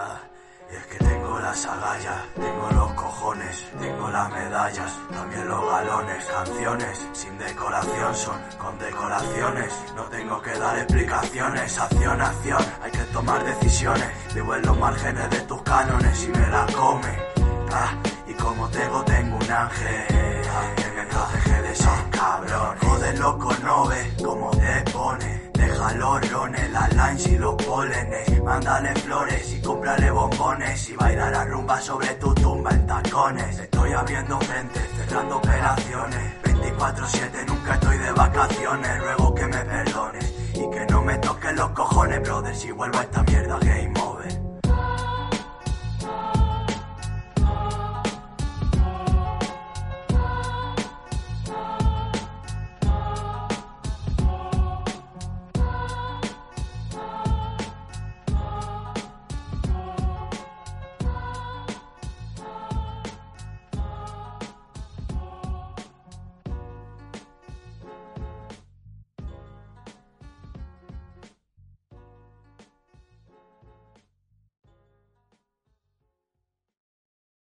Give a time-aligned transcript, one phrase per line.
[0.00, 0.20] Ah,
[0.70, 7.08] es que tengo las agallas, tengo los cojones, tengo las medallas, también los galones, canciones
[7.12, 9.72] sin decoración son con decoraciones.
[9.96, 14.34] No tengo que dar explicaciones, acción, acción, hay que tomar decisiones.
[14.34, 17.18] Vivo en los márgenes de tus cánones y me la come.
[17.72, 17.94] Ah,
[18.26, 20.07] y como tengo, tengo un ángel
[23.08, 25.50] Joder, loco, no ve cómo te pone.
[25.54, 28.42] Déjalo rones, las lines y los pólenes.
[28.42, 30.90] Mándale flores y cómprale bombones.
[30.90, 33.58] Y bailar a rumba sobre tu tumba en tacones.
[33.58, 36.42] Estoy abriendo frente, cerrando operaciones.
[36.42, 39.00] 24-7, nunca estoy de vacaciones.
[39.00, 42.54] Ruego que me perdones y que no me toquen los cojones, brother.
[42.54, 44.17] Si vuelvo a esta mierda, game on.